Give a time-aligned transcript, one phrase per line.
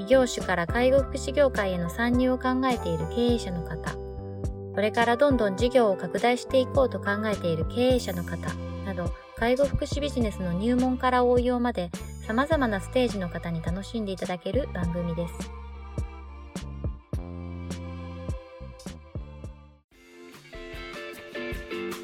[0.00, 3.94] 異業種から介護福祉業界への参入を考えている経営者の方、
[4.74, 8.38] これからどんどん事業を拡大していこうと考えている経営者の方
[8.86, 11.90] など、介護福祉ビジネスの入門から応用まで
[12.26, 15.34] 様々なステージの方に楽しんでいただける番組です。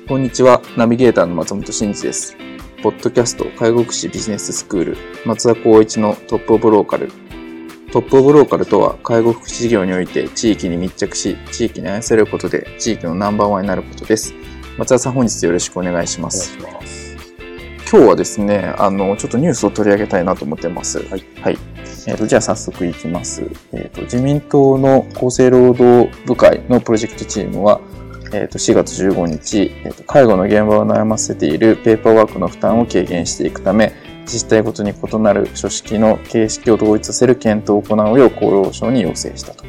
[0.06, 2.36] こんにちは、ナビゲーターの松本慎一です。
[2.82, 7.10] ポッドキャスト介護福祉ビジネススクール松田光一のトップオブローカル
[7.92, 14.34] トップオブローカルとは、介護福祉事業において地域に密着し、地域に愛されることで地域のナンバーワンになることです。
[14.76, 16.58] 松田さん、本日よろしくお願いします。
[16.60, 17.16] ます
[17.90, 20.98] 今日はですね、あの、ちょっとニュースを取り上げたいなと思ってます。
[20.98, 21.24] はい。
[21.40, 21.58] はい。
[22.08, 23.42] えっ、ー、と、じゃあ早速いきます。
[23.72, 27.80] えっ、ー、と、自民党の厚生労働部会のプロジェクトチームは、
[28.32, 33.92] えっ、ー、と、4月15日、えっ、と、介護の現場を悩ませているペーパーワークの負担を軽減していくため、
[34.26, 39.64] 自治体ごとに異なる書式の形式を統一させる検討を行うよう厚労省に要請したと。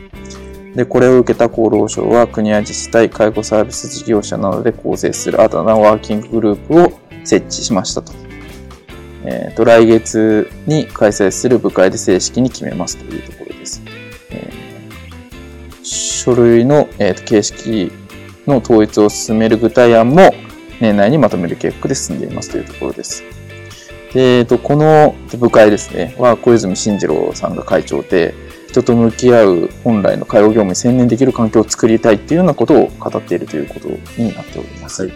[0.76, 8.14] で、これを受けた厚労省は国や自治体、介護サービス事業者などで構成する新たなワーキンググループを設置しましたと。
[9.26, 13.82] えっ、ー、と、来月に開催する部会で正式に決めますというところです。
[14.32, 17.92] えー、書類の、えーと、形式
[18.48, 20.34] の統一を進める具体案も
[20.80, 23.37] 年内にまとめる計画で進んでいますというところです。
[24.14, 28.34] で、えっと、この部会ですね、は小泉進次郎さんが会長で、
[28.70, 33.88] 人と向き合う本来の介護業務に専念できる環境を作りたいっていうようなことを語っているということ
[34.22, 35.08] になっております。
[35.08, 35.14] はい、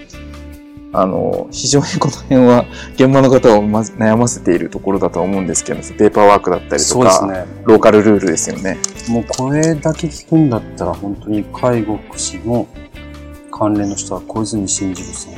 [0.94, 8.78] あの、非常にこの辺は現場の方をま悩ませているところだと思うんですけど、ペーパーワークだったりとか、ね、ローカルルールですよね。
[9.10, 12.68] もうこれだけ聞くんだったら本当に介護福祉の
[13.52, 15.34] 関連の人は小泉進次郎さん、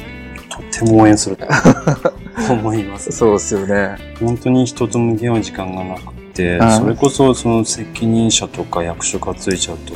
[0.72, 1.46] とても応援すると。
[2.50, 3.96] 思います、ね、そうですよね。
[4.20, 9.94] 本当に人と向き合う時間がなくて、それこそその責任者とか役所がついちゃうと、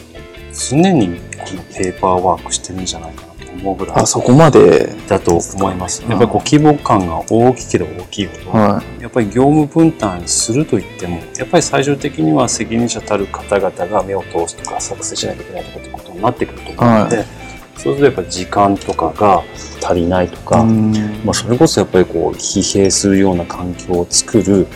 [0.69, 1.15] 常にこ
[1.55, 3.95] のペーパーワークしてるんじゃないかなと思うぐらい。
[3.97, 6.03] あ、そこまでだと思います。
[6.03, 17.36] やっぱりこう規模感が大きければ大きいほど、はい、やっぱり業務分担すると言っても、やっぱり最終的には責任者たる方々が目を通すとか作成しないといけないとかってことになってくると思うので、はい
[17.77, 19.43] そうするとやっぱ時間とかが
[19.83, 24.67] 足りないとか、まあ、それこそやっぱりこう疲弊するような環境を作る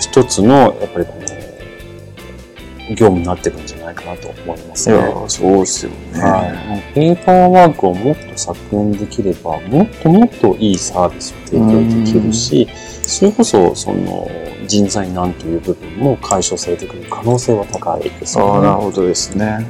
[0.00, 1.26] 一つのやっぱりこの
[2.90, 5.14] 業務になってるんじゃないかなと思いますね。
[5.26, 6.94] そうですよね、はい。
[6.94, 12.68] ペーパーワークをもっと削減できればもっともっといいサービスを提供できるし
[13.02, 14.28] それこそその
[14.68, 18.68] 人材難という部分も解消されてくる可能性は高いですよね。
[18.68, 19.66] あなるほどですね。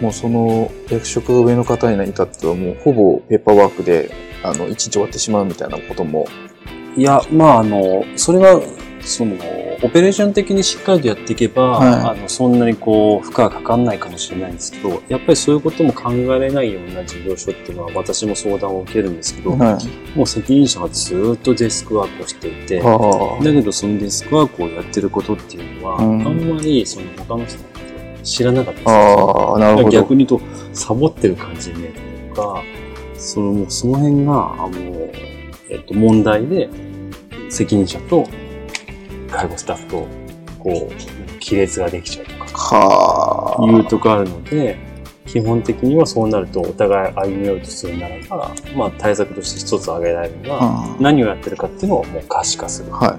[0.00, 4.10] もうその役職が上の方に至ってはもうほぼペーパーワークで
[4.42, 6.26] あの一日終わってしまうみたいなことも。
[6.96, 8.60] いやまああのそれは
[9.00, 9.36] その
[9.82, 22.82] オペレーション的にしっかりとやっていけば、はい、あのそんなにこう負荷がかかんないかもしれないんですけどやっぱりそういうことも考えられないような事業所っていうのは私も相談を受けるんですけど、はい、もう責任者がずっとデスクワークをしていて、だ
[23.52, 27.58] けどそのデスクワークをやってることっていうのは、うん、あんまりその他の人
[28.28, 29.88] 知らなかったですああ、なるほど。
[29.88, 32.62] 逆に言うと、サボってる感じに見えたりとか、
[33.16, 34.72] その、その辺が、あの、
[35.70, 36.68] えっと、問題で、
[37.48, 38.28] 責任者と
[39.30, 40.06] 介護スタッフと、
[40.58, 44.78] こう、亀裂ができちゃうとか、はいうとこあるので、
[45.26, 52.90] 基本的にはそうなるとお互い歩み寄るとするならば、まあ対策として一つ挙げられるのは、何をやってるかっていうのをもう可視化する。
[52.92, 53.18] は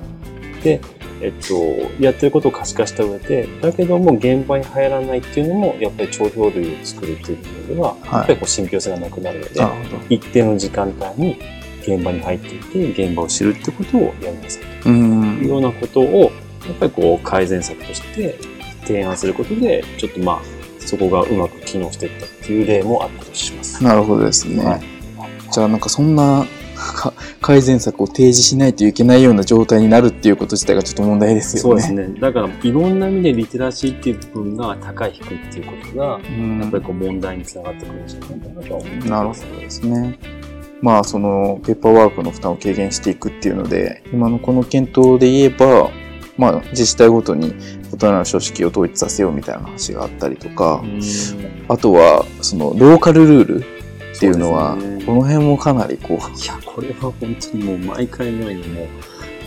[0.60, 0.64] い。
[0.64, 0.82] で、
[1.22, 11.40] えっと、やってることを可視化した上で、だけども現場に入らないっていうのも、やっぱり帳票類を作るっていうのでは、はい、やっぱりこう信憑性がなくなるので、一定の時間帯に
[11.82, 12.60] 現場に入ってい
[12.94, 16.32] て、現場を知るってことをやりなさいというようなことを、
[16.66, 18.40] やっぱりこう改善策として
[18.86, 20.42] 提案することで、ちょっとまあ、
[20.80, 23.84] そこがうまく機能していったっていう例もあったりします。
[23.84, 24.64] なるほどですね。
[24.64, 24.82] はい、
[25.52, 26.46] じゃあなんかそんな
[27.42, 31.82] 改善策を提示しないといけないような状態になるっていうこと自体がちょっと問題ですよね。
[31.82, 32.20] そうですね。
[32.20, 39.10] だから、いろんな意味でリテラシーっていう部分が高い低いっていうことが、やっぱりこう問題につながってくるんじゃないかなと思います。
[39.10, 40.20] なるほどですね。
[40.82, 45.92] まあ、その、ペーパーワークの負担を軽減していくっていうので、今のこの検討で言えば、
[46.38, 47.54] まあ、自治体ごとに
[47.94, 50.82] 異なる書式を統一させようみたいな話があったりとか、
[51.68, 53.79] あとは、その、ローカルルール
[54.20, 58.88] っていうのは、ねこの辺もかなりこう、いや、これは本当にもう毎回のようにもう、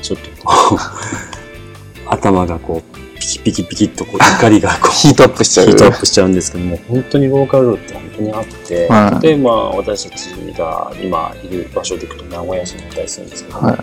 [0.00, 0.78] ちょっとこう、
[2.08, 5.66] 頭がこう、ピキピキピキっとこう怒りがこう、 ヒートアップしちゃう。
[5.66, 13.76] ヒートアップしちゃうんですけども、本当にローカルって本当にあって、はいで、まあ、私たちが今いる場所で行くと名古屋市に行ったりするんですけど、はい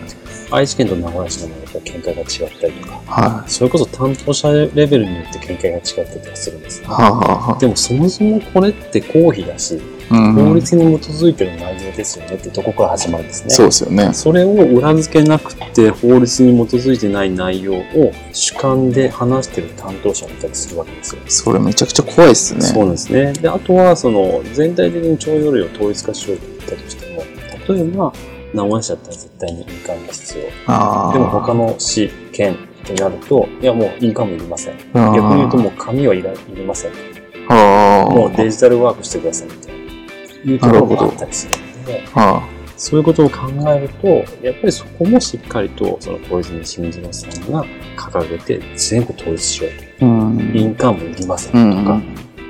[0.52, 2.26] 愛知県と名古屋市でもやっぱり見解が違っ
[2.60, 6.82] たりとか、はそれこそ担当者レベルによって見解が違ったりとかするんですい。
[6.82, 6.88] ね。
[6.88, 9.80] はあ、はあはでもそもそもこれって公費だし、
[10.10, 13.50] 法律に基づいてる内容ですよねってとこから始まるんですね。
[13.50, 14.12] そうですよね。
[14.12, 21.22] それを裏付けなくて法律に基づいてない内容を主観で話してる担当者がいたりするわけですよ。
[21.28, 22.62] それめちゃくちゃ怖いですね。
[22.62, 23.32] そうですね。
[23.34, 27.22] で、あとは、その、全体的に徴用類を統一化しようと言ったとしても、
[27.74, 28.12] 例えば、
[28.52, 30.42] 名古屋市だったら絶対に印鑑が必要。
[31.12, 34.74] でも他の市、県ってなると、いやもう印鑑もいりません。
[34.92, 36.92] 逆に言うともう紙はいらいりません。
[37.48, 39.69] もうデジタルワークしてくださいみたいな。
[40.44, 44.06] いうところもあったりするので、はそういうことを考えると、
[44.42, 47.64] やっぱりそこもしっかりと、その小泉進次郎さんが
[47.96, 50.00] 掲げて全部統一しよう。
[50.00, 50.06] と。
[50.56, 52.00] 印鑑もいりませんとうんか、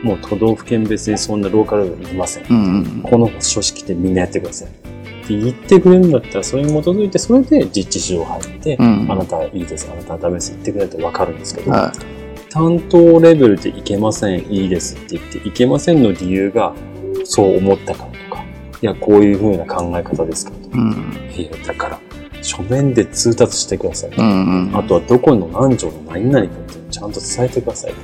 [0.05, 2.45] もう都道府県別にそんなローカルルールいりません。
[2.49, 3.03] うんうん。
[3.03, 4.69] この組織でみんなやってください。
[4.69, 4.71] っ
[5.27, 9.07] て言ってくれるんだったら、それに基づいて、それで実地上入って、うん。
[9.11, 11.93] あなたはいいです、あなたはダメです、言ってくれるとわかるんですけど、は
[12.51, 16.73] 担当レベルでいけません、いいですって言って、いけませんの理由が、
[17.25, 18.45] そう思ったからとか、
[18.83, 21.31] いや、こういう風な考え方ですからとか、うん。
[21.37, 22.01] いや、だから、
[22.43, 24.11] 書面で通達してください。
[24.11, 24.77] うんうん。
[24.77, 27.95] あとはどこの何条の何々かっていうのをちゃんと伝えてください。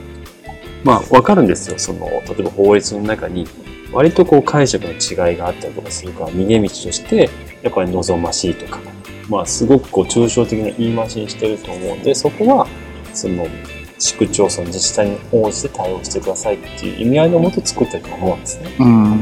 [0.84, 1.78] まあ、わかるんですよ。
[1.78, 3.46] その、例えば法律の中に、
[3.92, 7.30] 割とこう解釈の違いがあったりとかするから、逃げ道として、
[7.62, 8.80] やっぱり望ましいとか、
[9.28, 12.66] まあ、すごくこう抽象的な言い回しにしてると思うんで、そこは、
[13.12, 13.46] その、
[13.98, 18.76] 市区町村自治体に応じて対応してくださいっていう意味合いのもと作ってると思うんですね。
[18.78, 19.20] うん。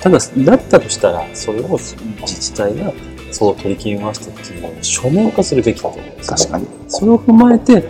[0.00, 2.92] ただ、だったとしたら、それを自治体が
[3.32, 6.66] そう取り決めましたっていうのを書面化するべきだと思うんですね確かに。
[6.88, 7.82] それを踏まえて指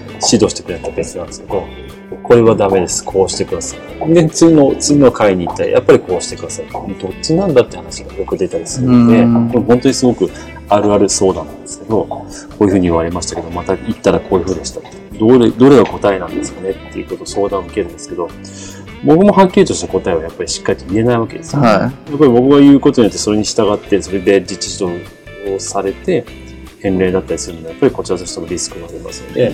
[0.44, 1.64] 導してくれたら別なんですけど、
[2.22, 3.04] これはダメです。
[3.04, 4.14] こうしてください。
[4.14, 6.66] で、次の、次の会に行ったら、やっぱりこうしてください。
[6.66, 10.30] どっちなんだって話がよく出たりするので、うんこれ本当にすごく
[10.70, 12.26] あるある相談なんですけど、こ
[12.60, 14.80] ういうふうに言われましたけど、また行ったらこういうふうでした。
[15.18, 18.28] どれ、どれが答えなんですかねっていうことを相談を受けるんですけど、
[19.04, 21.62] 僕もはっきりとした答えをやっぱりしっかりと言えないわけですよ。
[21.62, 26.24] はやっぱり僕が言うことによってそれに従って、それで自治指導をされて、
[26.80, 29.52] 返礼だったりするので、やっぱりこちらとしてもリスクがありますので、やっ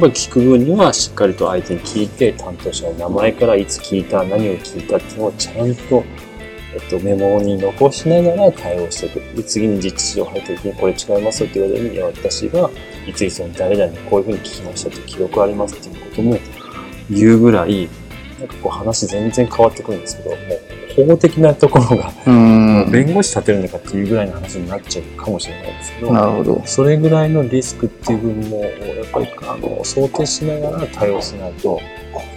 [0.00, 6.04] ぱり聞く分にはしっかりと相手に聞いて、担当者の名前からいつ聞いた、何を聞いたっていうのをちゃんと、
[6.74, 9.36] えっと、メモに残しながら対応していく。
[9.36, 12.70] で、次に実地上入った時にこれ違いますよって言われるには、私が、
[13.06, 16.38] いついつの誰々にこういうふうに聞きましたって記録ありますっていうことも
[17.10, 17.88] 言うぐらい、
[18.38, 22.12] なんかこう話全然変わってくるんですけど、もう法的なところが。
[22.90, 26.62] 弁護士立てるのかっていうぐらいの話になっちゃうかもしれないですけど、なるほど。
[26.64, 28.72] それぐらいのリスクっていう部分も、やっ
[29.12, 31.80] ぱりあの想定しながら対応しないと、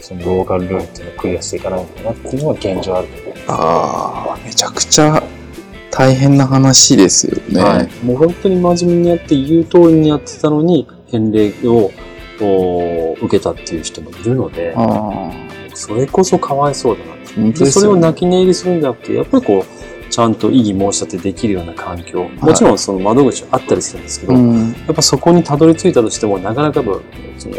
[0.01, 3.22] そのローカルルールっていうのをクリアしていかないのかなっていうのは現状あると。
[3.47, 5.23] ああ、めちゃくちゃ
[5.91, 7.61] 大変な話ですよね。
[7.61, 11.91] はい、もう本当に真面目にやって言う通りにやってたのに、返礼を
[13.21, 15.31] 受けたっていう人もいるので、あ
[15.75, 17.33] それこそかわいそうだなって。
[17.33, 17.95] あ、本当でそれを。
[17.95, 24.71] 泣き寝入りするんじゃなくて、やっぱりこう、ちゃんと異議申し立てできるような環境、もちろんその窓口はあったりするんですけど、うん。
[24.71, 27.01] やっぱそこにたどり着いたとしても、なかなかぶ
[27.37, 27.55] その、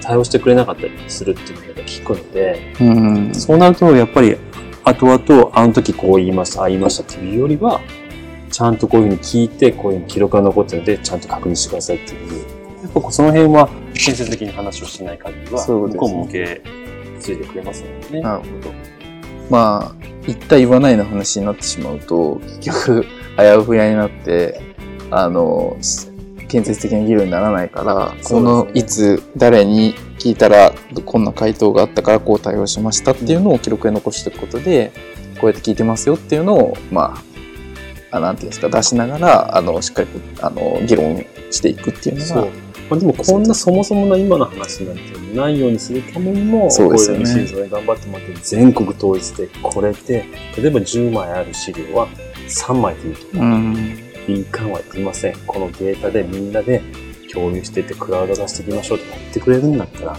[0.00, 3.34] 対応してくれなかったりするっていうのが聞くので、うん。
[3.34, 4.36] そうなるとやっぱり、
[4.90, 7.80] 後々、あの時こう言いました、ああ言いましたっていうよりは、
[8.50, 12.60] ちゃんとこういうふうに聞いて、こういうふうに記録が残ってるので、ちゃんと確認してくださいっていう。
[12.82, 16.62] やっぱその辺は、建設的に話をしない限りは、そうですね向こうも受け
[17.20, 18.20] 継いでくれますのでね。
[18.22, 18.72] なるほど。
[19.50, 23.06] まあ、言った言わないの話になってしまうと、結局、
[23.36, 24.60] あやふやになって、
[25.10, 25.76] あの、
[26.48, 30.72] 建設的な議論にならないから、この、いつ、誰に聞いたら、
[31.06, 34.92] こんな回答があったからこう対応しましたっていうのを記録に残していくことで、
[35.40, 37.14] こうやって聞いてますよっていうのを、ま
[38.12, 42.46] あ、あなんていうんですか、出しながら、あの、しっかりと、あの、議論していくっていうのが。
[42.90, 50.24] まあ、でもこんなそもそもな今の話なんてないようにするためにも、そうですよねこういうシーズンで頑張ってもらって、全国統一でこれで、
[50.56, 52.08] 例えば10枚ある資料は
[52.48, 53.38] 3枚でいいと。
[53.38, 54.10] うん。
[54.28, 55.36] 印鑑はいりません。
[55.46, 56.82] このデータでみんなで
[57.32, 60.16] 共有しててクラウド化していきましょうって言ってくれるんだったら、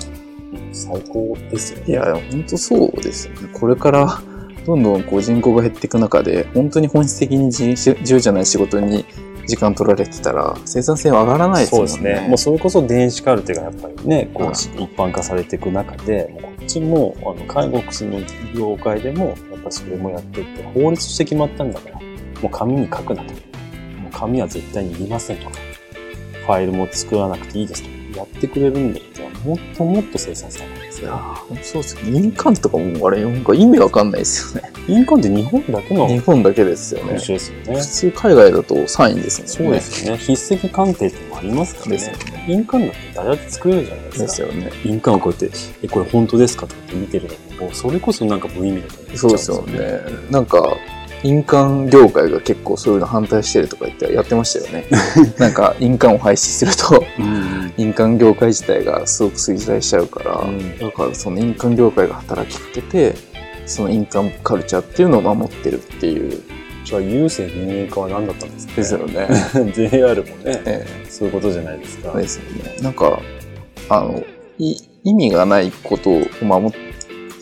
[0.72, 1.86] 最高ですよね。
[1.88, 3.50] いや、本当そうですよね。
[3.54, 4.22] これから、
[4.66, 9.06] どんどんこう人口が減っていく中で、本当に本質的に重重要じゃない仕事に
[9.48, 11.88] 時間取られてたら生産性は上がらないですもんね。
[11.90, 12.28] そうですね。
[12.28, 18.20] もうそれこそ電子カルテがやっぱりね、こうはい一般化されていく中で、もうこっちも、あの、介護薬の
[18.54, 22.04] 業界でも、やっぱそれもやっていって、法律して決まったんだから、も
[22.44, 23.34] う紙に書くなと。
[23.34, 25.58] もう紙は絶対にいりませんとか、
[26.42, 31.08] ファイルも作らなくていいですとか、やってくれるんだったら、もっともっと生産性上がるんですよ。
[31.08, 32.12] いやーそうですね。
[32.12, 34.72] 印鑑とかもあれ、なんか意味わかんないですよね。
[34.88, 36.08] 印鑑って日本だけの？
[36.08, 37.82] 日本だけですよねですよね普。
[37.82, 39.78] 通海外だとサインですそもんね。
[39.78, 40.18] うですよね。
[40.18, 41.92] 筆跡鑑定ってのもありますからね。
[41.92, 42.46] ですよね。
[42.48, 44.24] 印鑑だって誰だって作れるじゃないですか。
[44.24, 44.72] ですよね。
[44.84, 46.68] 印鑑をこうやって、え、これ本当ですか？
[46.68, 47.28] とかって見てる
[47.60, 50.02] のも、それこそなんか無意味だと思っちゃそうですよね。
[50.30, 50.76] なんか、
[51.24, 54.86] 印鑑業界が結構そういうの反対してるとか言ってやってましたよね。
[55.38, 57.74] なんか印鑑を廃止すると、うん。
[57.78, 63.16] 印鑑業界自体がすごく衰退しちゃうから、うんだからその印鑑業界が働きかけて、
[63.66, 66.42] その印鑑カルチャーっていうのを守ってるっていう。
[66.84, 69.28] じゃあ、郵政民営化は何だったんですか、ね、ですよね。
[69.92, 72.12] JR もね、えそういうことじゃないですか。
[72.16, 72.76] えですよね。
[72.82, 73.20] なんか、
[73.88, 74.24] あの、
[74.58, 76.74] い意味がないことを守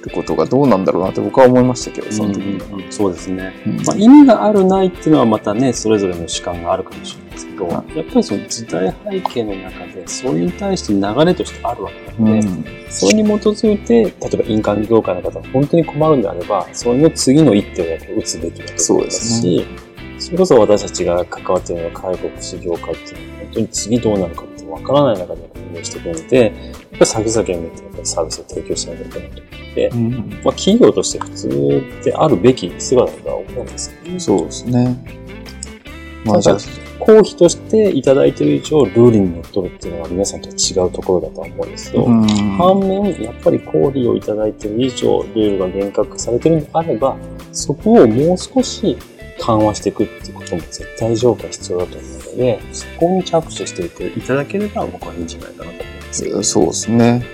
[0.02, 2.42] ることがどうなんだろうなって僕は思いましたけど、その時。
[2.42, 2.92] うんうん。
[2.92, 3.54] そうですね。
[3.66, 3.76] うん。
[3.84, 12.66] まあ、意味があるないっていうのはまたね、それぞれの主観があるかもしれないですけど、はやっぱりその時代背景の中で、それに対して流れとしてあるわけなので、うん。
[12.90, 17.82] それに基づいて、例えば印鑑業界の方が本当に困るんであれば、それの次の一手
[18.14, 19.66] を打つべきだと思いますし、
[20.20, 26.54] それこそ私たちが関わっているような介護福祉業界っていうのは、本当に次どうなるかってわからない中で運営していくので、
[27.06, 34.20] 先々に向いてサービスを提供しなきゃいけないと思って、うんまあ、企業として普通であるべき姿だとは思うんですよね。
[34.20, 35.20] そうですね。
[36.26, 42.28] まあただじゃあ、公費としていただいている以上、ルールにのっとるっていうのは皆さんとは違うところだとは思うんですけど、うん
[42.58, 47.16] 反面、やっぱり公費をいただいている以上、ルールが厳格化されているのであれば、
[47.52, 48.98] そこをもう少し
[49.40, 55.89] 緩和していくっていうことも絶対条件必要だと思うので、そこに着手していていただければ僕はいいんじゃないかなと。
[56.12, 57.26] そうですね。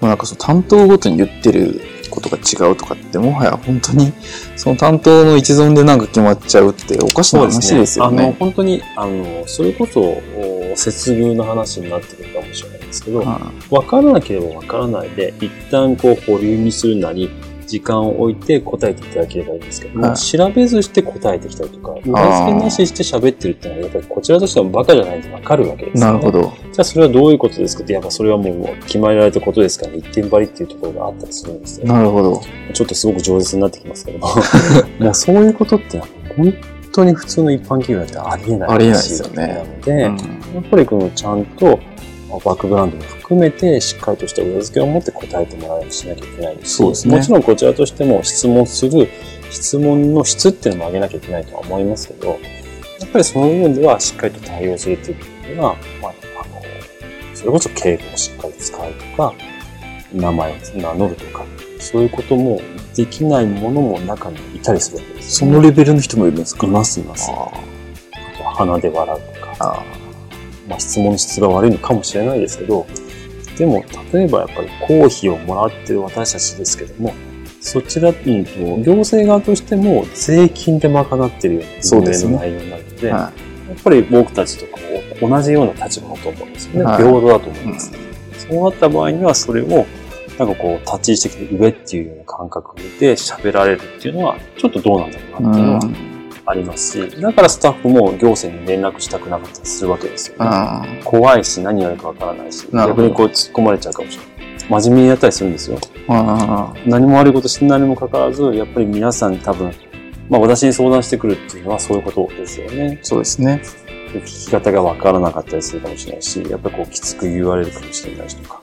[0.00, 4.12] まあなんかその担当ごとに言ってることが違うとかって、もはや本当に
[4.56, 8.36] その担当の一存でなんか決まっちゃうっておかしな話ですよあの、ね。
[8.38, 17.30] 本当に、あの、それこそ、お接遇の話になってくるかもしれないんですけど、はわからなければわからないで、一旦こう保留にするなり、
[17.72, 26.18] 時間を置いて答えていただければいいんですけども、はい調べずして答えてきたりとか、裏付けなしして喋ってるっていうのは、やっぱりこちらとしてはバカじゃないんでわかるわけですよ、ね。
[26.18, 26.30] なるほ。
[26.30, 26.42] ど。
[26.42, 31.86] じゃあそれはどういうことですかって、やっぱそれはもう決まられたことですから、一点張りっていうところがあったりするんですよ。
[31.86, 32.42] なるほど。
[32.74, 34.28] ちょっとすごく饒舌になってきますけども、
[35.00, 35.98] もうそういうことって
[36.36, 36.54] 本
[36.92, 41.80] 当に普通の一般企業だってありえないありえないですよね話なので、うんやっぱりこのちゃんと
[42.40, 47.16] バックグラウンドも含めてしっかりとした裏付けを持って答えてもらうようにしなきゃいけないですしそうですね。
[47.16, 49.08] もちろんこちらとしても質問する
[49.50, 52.36] 質問の質っていうのも上げなきゃいけないとは思いますけど、や
[53.06, 56.12] っぱりその部分ではしっかりと対応するっていう部分では、まあ、
[56.42, 56.62] あの、
[57.34, 59.34] それこそ敬語をしっかり使うとか、
[60.14, 61.44] 名前を名乗るとか、
[61.78, 62.60] そういうことも
[62.94, 65.44] できないものも中にいたりするわけです。
[65.44, 66.66] ね、のレベルの人もいるんですか？
[66.66, 67.30] いますいます。
[67.30, 69.84] ああとは鼻で笑うとか、あ
[70.72, 72.86] まあ、質問の質が悪いのかもしれないですけど、
[73.58, 77.12] でも、例えばやっぱり公費をもらってる私たちですけども、
[77.60, 83.32] そちら、うんと、行政側としても税金で賄ってるような運営の内容になるので、はや
[83.78, 84.80] っぱり僕たちとか
[85.20, 86.84] も同じような立場だと思うんですよね。
[86.84, 86.96] はい。
[86.96, 87.92] 平等だと思います。
[88.48, 89.86] そうなった場合には、それを、
[90.38, 96.11] なんかこう、立ち位置的に上っていうような感覚で喋られるっていうのは、ちょっとどうなんだろうなっていうのは
[96.44, 100.38] ありますし、だからスタッフも行政に連絡したくなかったりするわけですよね。
[100.42, 104.82] あ怖いし、何言われるかわからないし、逆にこう突っ込まれちゃうかもしれない。
[104.82, 105.78] 真面目にやったりするんですよ。
[106.08, 109.72] あ何も悪いことしてないにもかかわらず、やっぱり皆さん多分、
[110.28, 112.98] まあ私に相談してくるっていうのはそういうことですよね。
[113.02, 113.62] そうですね。
[114.12, 118.60] で聞き方がわからなかったりするかもしれないし、やっぱりこうきつく言われるかもしれないしとか、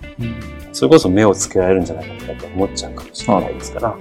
[0.71, 3.97] それこそ目をつけられるんじゃないかとかって思っちゃうかもしれないですから。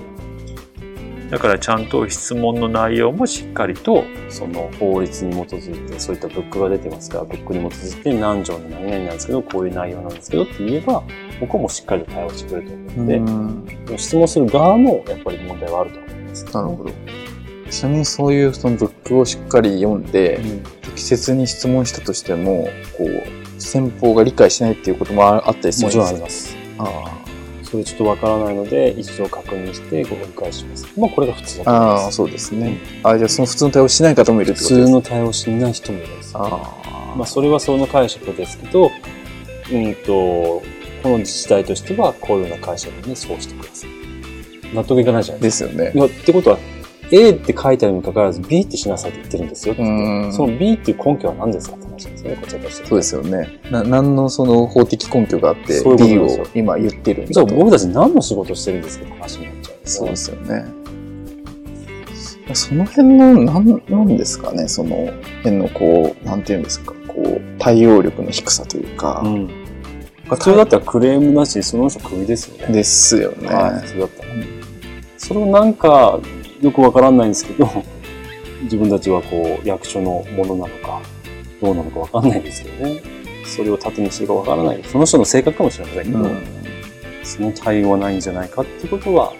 [1.30, 11.02] だからちゃんと質問の内容もしっかりと、その法律に基づいて、そういったブックが出てますから、ブックに基づいて何条の何々なんですけど、こういう内容なんですけどって言えば、
[11.40, 13.20] 僕はもうしっかりと対応してくれると思うので、う
[13.94, 16.44] ん質問する側もやっぱり問題はあると思います。
[16.46, 16.90] なるほど。
[17.70, 20.40] ちなみにそういうそのブックをしっかり読んで、
[20.82, 26.48] 適切に質問したとしても、こう、先方が理解しないっていうこともああったりするもちろんあでります。
[26.48, 27.27] すあ
[27.70, 30.88] それちょっとわからないので、一度確認してご理解します。
[30.98, 32.12] まあこれが普通だああ。
[32.12, 32.78] そうですね。
[33.02, 36.32] あじゃあその普通の対応しない方もいるって普ことです通の対応しない人もいます。
[36.34, 38.90] ああ、まあそれはその解釈ですけど、
[39.70, 40.62] うんと、
[41.02, 43.90] この自治体としてはこういうような解釈にそうしてください。
[44.74, 46.58] 納得いかないじゃないですですよねってことは、
[47.10, 49.82] A って書いてあるにもかかわらず B ってしなさいって言ってるんですよって。
[50.32, 53.60] その B っていう根拠は何ですかって話なんですよね、ことしてはそうですよね。
[53.70, 57.46] な、何のその法的根拠があって B を今言ってるんじゃあ。
[57.46, 60.64] 僕たち何の仕事してるんですかって話になっちゃうそうですよね。
[62.54, 69.50] その辺の、なん、なんですかね、その辺のこう、なんていうんですか、こう、対応力の低さというか、うん。
[70.28, 72.74] 普通だったらクレームなしにその人クビですよね。
[72.74, 73.48] ですよね。
[73.48, 74.28] はい、普通だったら。
[75.16, 76.20] それをなんか、
[76.60, 77.68] よくわからないんですけど、
[78.62, 81.00] 自分たちはこう、役所のものなのか、
[81.60, 83.02] どうなのかわかんないんですけどね。
[83.44, 84.84] それを盾にしてるかわからない。
[84.84, 86.42] その人の性格かもしれませんけど、うん
[87.24, 89.34] その対応はないんじゃないかってことは、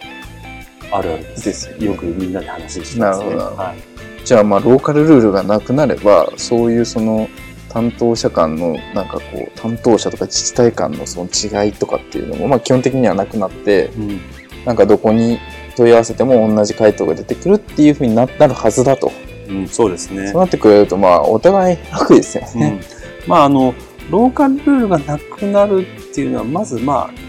[0.91, 1.75] あるあるです。
[1.83, 3.35] よくみんなで話してますね。
[3.35, 3.75] は
[4.21, 4.25] い。
[4.27, 7.29] じゃあまあローカルルールがなくなればそういうその
[7.71, 11.31] 担当者間のなんかこう担当者とか自治体間のその
[11.65, 14.21] 違いとかっていうのもまあ基本的にはなくなってうん。
[14.65, 15.39] なんかどこに
[15.77, 19.11] 問い合わせても同じ回答が出てくるっていうふうにななるはずだと、
[19.49, 20.41] うん、そうですねそう。
[20.41, 22.69] なってくれるとまあお互い楽ですようね。
[22.71, 22.81] ん、
[23.27, 23.75] まああの
[24.11, 27.29] ローカルルールがなくなるっていうのはまずまあ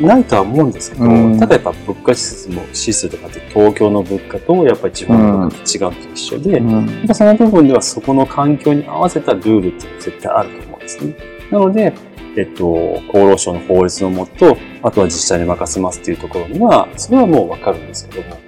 [0.00, 11.14] ないとは思うんですけど、うんただやっぱ物価指数も指数とかって東京の物価とやっぱり地方の物価って違うのと一緒で、うんその部分ではそこの環境に合わせたルールって絶対あると思うんですね。
[11.50, 11.92] なので、
[12.36, 18.38] えっと、厚労省の法律のもと、あとは自治体に任せますっていうところには、それはもうわかるんですけども、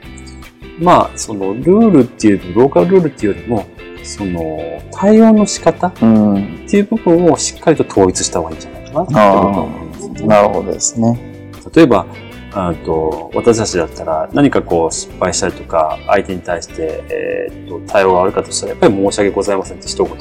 [0.80, 3.66] まあ、そのルールっていう、ローカルルールっていうよりも、
[4.02, 11.18] その、対応の仕方うんっていう部分をしっかりと統一した方がいいんじゃないかなって僕は思いますねなるほどですね。
[11.74, 12.06] 例えば、
[12.52, 20.16] あと私たちだったら何かこう失敗したりとか、相手に対して、えーっと対応が悪かったとしたら、やっぱり申し訳ございませんって一言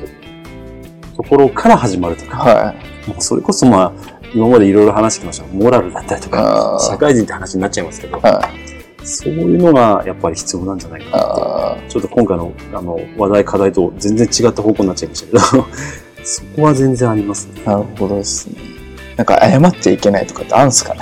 [1.16, 3.10] ところから始まるとか、はい。
[3.10, 8.69] もうそれこそまあ、今までいろいろ話してきましたがモラルだったりとか、社会人って話になっちゃいますけど、はい。
[9.10, 15.68] そういうのがやっぱり必要なんじゃないかなちょっと今回のあの話題、課題と全然違った方向になっちゃいましたけど、
[16.24, 17.62] そこは全然ありますね。
[17.66, 18.56] あ、なるほどですね。
[19.18, 21.01] なんか謝っちゃいけないとかってあるんですかね。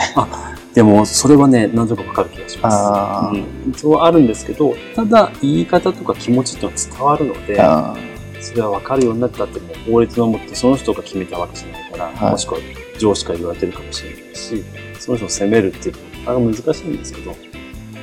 [0.73, 2.77] でも、それはね、なんとなくわかる気がします。
[2.79, 7.95] あうん、そうあるんですけど、ただ、言い方とか気持ちっていうのは伝わるので、あ
[8.39, 12.59] それはわかるようになったってもう法律のもってその人が決めたわけじゃないから、はいもしくは
[12.97, 14.63] 上司から言われてるかもしれないし、
[14.99, 17.35] その人を責めるっていうのは難しいんですけど、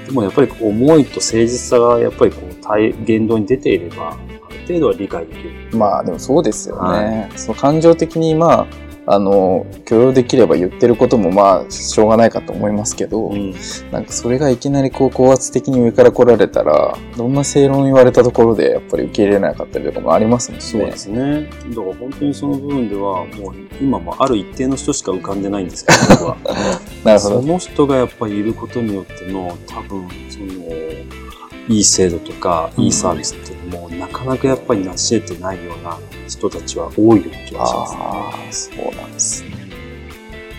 [0.06, 4.16] でもやっぱり思いと誠実さがやっぱりこう対言動に出ていれば、あ
[4.52, 5.50] る程度は理解できる。
[5.76, 7.28] まあでもそうですよね。
[7.30, 8.66] はその感情的にまあ、
[9.06, 13.54] あの、許容できれば言ってることもまあ、しょうがないかと思いますけど、うん
[13.92, 20.64] なんかそれがいきなりこう高圧的に上から来られたら、どんな正論言われたところでやっぱり受け入れなかったりとかもありますもんね。
[20.64, 21.42] そうですね。
[21.42, 26.36] だから本当にその部分では、もう今もある一定の人しか浮かんでないんですけど、僕は。
[26.44, 27.42] そ なるほど。
[27.42, 31.23] の人がやっぱりいることによっての、多分、その、
[31.68, 35.98] いい制度とか、うんいいサービスっていうのも、なかなかやっぱり成し得てないような
[36.28, 38.00] 人たちは多いような気がします、ね。
[38.00, 39.50] ああ、そうなんですね。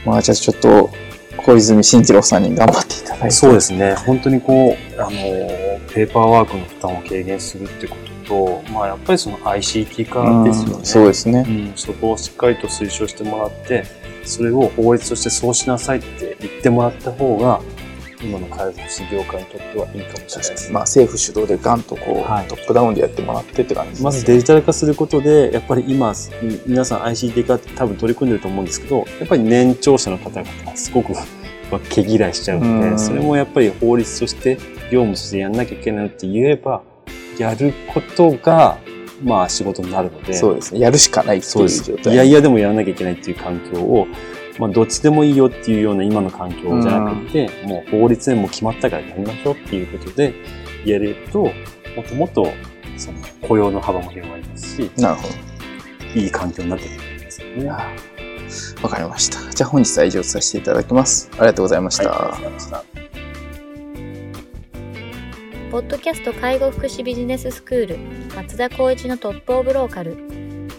[0.05, 0.89] まあじゃあちょっと、
[1.37, 3.31] 小泉進次郎さんに頑張っていただいて。
[3.31, 3.95] そうですね。
[3.95, 5.11] 本当にこう、あの、
[5.93, 10.75] ペーパーワークの負担を軽減するってことと、まあやっぱりその ICT 化ですよね。
[10.77, 11.45] うんそうですね。
[11.47, 13.85] うん、そこをしっかりと推奨してもらって、
[14.23, 17.61] それを法律としてそうしなさいって言ってもらった方が、
[18.25, 20.73] 今の介護福祉業界にとってはいいかもしれないですね。
[20.73, 26.13] まあ政府主導でガンとこう、はいトップダウンでやってもらってって感じですねまずデジタル化することで、やっぱり今、
[26.65, 31.13] 皆さん ICT 化って多分取り組んでると思うんですけど、やっぱり年長者の方々がすごく
[31.89, 34.55] 毛嫌いしちゃうので、うんそれもやっぱり法律として
[34.91, 36.81] 業務としてやんなきゃいけないって言えば、
[37.38, 38.77] やることが、
[39.23, 40.79] まあ仕事になるので、そうですね。
[40.79, 41.69] やるしかないっていう。
[41.69, 42.13] 状態。
[42.13, 44.07] いやいやでもやらなきゃいけないっていう環境を、
[44.59, 50.33] まあどっちでもいいよっていうような今の環境じゃなくて、もう法律でもう決まったからやりましょうっていうことで
[50.85, 51.51] やれると、も
[52.01, 52.47] っともっと
[52.97, 55.33] その雇用の幅も広がりますし、なるほど。
[56.19, 57.69] いい環境になってくると思いますよね。
[57.69, 59.51] はい、わかりました。
[59.51, 61.29] じゃあ本日は以上とさせていただきます。
[61.33, 62.03] ありがとうございました。
[62.03, 62.83] ありがとうございました。
[65.71, 67.97] ポッドキャスト介護福祉ビジネススクール
[68.33, 70.15] 松田光一のトップオブローカル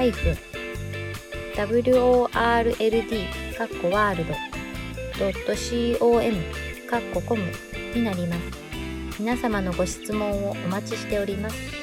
[0.00, 0.30] World
[3.56, 4.34] かっこワールド
[5.98, 6.42] .com
[6.88, 7.42] かっこコム
[7.94, 8.42] になります。
[9.18, 11.79] 皆様のご質問をお待ちしております。